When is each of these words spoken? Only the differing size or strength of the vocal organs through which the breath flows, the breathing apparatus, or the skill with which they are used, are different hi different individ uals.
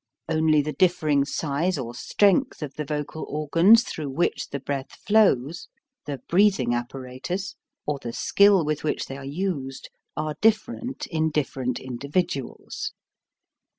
Only 0.27 0.63
the 0.63 0.73
differing 0.73 1.25
size 1.25 1.77
or 1.77 1.93
strength 1.93 2.63
of 2.63 2.73
the 2.73 2.85
vocal 2.85 3.23
organs 3.29 3.83
through 3.83 4.09
which 4.09 4.47
the 4.49 4.59
breath 4.59 4.93
flows, 5.05 5.67
the 6.07 6.17
breathing 6.27 6.73
apparatus, 6.73 7.53
or 7.85 7.99
the 8.01 8.11
skill 8.11 8.65
with 8.65 8.83
which 8.83 9.05
they 9.05 9.17
are 9.17 9.23
used, 9.23 9.91
are 10.17 10.33
different 10.41 11.05
hi 11.13 11.19
different 11.31 11.77
individ 11.79 12.33
uals. 12.41 12.93